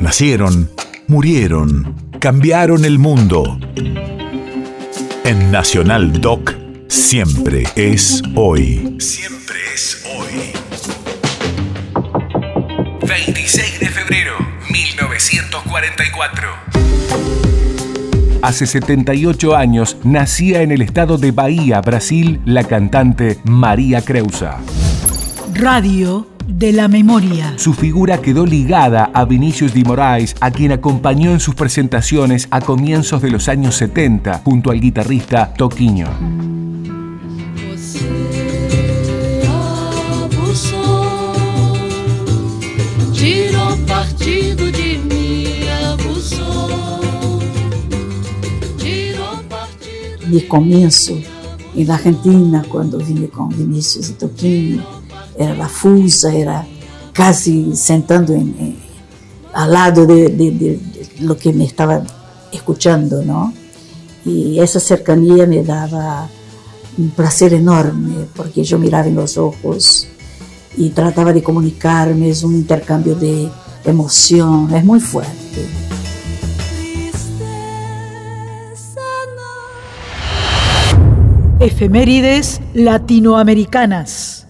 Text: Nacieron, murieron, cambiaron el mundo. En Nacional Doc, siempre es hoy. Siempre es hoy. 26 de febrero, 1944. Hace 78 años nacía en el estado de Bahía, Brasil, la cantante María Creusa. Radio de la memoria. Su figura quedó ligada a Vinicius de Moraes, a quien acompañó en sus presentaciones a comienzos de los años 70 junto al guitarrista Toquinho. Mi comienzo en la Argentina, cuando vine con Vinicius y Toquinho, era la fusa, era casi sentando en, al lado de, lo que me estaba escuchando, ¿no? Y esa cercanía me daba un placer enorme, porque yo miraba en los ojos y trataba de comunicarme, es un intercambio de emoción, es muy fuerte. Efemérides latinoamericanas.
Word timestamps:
Nacieron, 0.00 0.70
murieron, 1.08 1.94
cambiaron 2.20 2.86
el 2.86 2.98
mundo. 2.98 3.60
En 5.24 5.52
Nacional 5.52 6.22
Doc, 6.22 6.54
siempre 6.88 7.64
es 7.76 8.22
hoy. 8.34 8.96
Siempre 8.98 9.56
es 9.74 10.02
hoy. 10.16 10.52
26 13.06 13.80
de 13.80 13.88
febrero, 13.90 14.32
1944. 14.70 16.48
Hace 18.40 18.66
78 18.66 19.54
años 19.54 19.98
nacía 20.02 20.62
en 20.62 20.72
el 20.72 20.80
estado 20.80 21.18
de 21.18 21.30
Bahía, 21.30 21.82
Brasil, 21.82 22.40
la 22.46 22.64
cantante 22.64 23.38
María 23.44 24.00
Creusa. 24.02 24.60
Radio 25.52 26.26
de 26.52 26.72
la 26.72 26.88
memoria. 26.88 27.54
Su 27.56 27.72
figura 27.72 28.20
quedó 28.20 28.46
ligada 28.46 29.10
a 29.14 29.24
Vinicius 29.24 29.74
de 29.74 29.84
Moraes, 29.84 30.36
a 30.40 30.50
quien 30.50 30.72
acompañó 30.72 31.32
en 31.32 31.40
sus 31.40 31.54
presentaciones 31.54 32.48
a 32.50 32.60
comienzos 32.60 33.22
de 33.22 33.30
los 33.30 33.48
años 33.48 33.76
70 33.76 34.42
junto 34.44 34.70
al 34.70 34.80
guitarrista 34.80 35.54
Toquinho. 35.54 36.08
Mi 50.28 50.42
comienzo 50.42 51.20
en 51.74 51.86
la 51.86 51.94
Argentina, 51.94 52.64
cuando 52.68 52.98
vine 52.98 53.28
con 53.28 53.48
Vinicius 53.48 54.10
y 54.10 54.12
Toquinho, 54.14 54.84
era 55.38 55.54
la 55.54 55.68
fusa, 55.68 56.34
era 56.34 56.66
casi 57.12 57.74
sentando 57.74 58.32
en, 58.32 58.76
al 59.52 59.72
lado 59.72 60.06
de, 60.06 60.80
lo 61.20 61.36
que 61.36 61.52
me 61.52 61.64
estaba 61.64 62.02
escuchando, 62.52 63.22
¿no? 63.22 63.52
Y 64.24 64.58
esa 64.58 64.80
cercanía 64.80 65.46
me 65.46 65.62
daba 65.62 66.28
un 66.98 67.10
placer 67.10 67.54
enorme, 67.54 68.26
porque 68.34 68.64
yo 68.64 68.78
miraba 68.78 69.06
en 69.06 69.14
los 69.14 69.38
ojos 69.38 70.08
y 70.76 70.90
trataba 70.90 71.32
de 71.32 71.42
comunicarme, 71.42 72.30
es 72.30 72.42
un 72.42 72.54
intercambio 72.54 73.14
de 73.14 73.48
emoción, 73.84 74.72
es 74.74 74.84
muy 74.84 75.00
fuerte. 75.00 75.66
Efemérides 81.60 82.58
latinoamericanas. 82.72 84.49